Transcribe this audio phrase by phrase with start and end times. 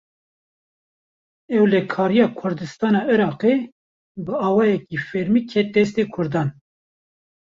[1.57, 3.53] Ewlekariya Kurdistana Iraqê,
[4.25, 6.49] bi awayekî fermî ket destê Kurdan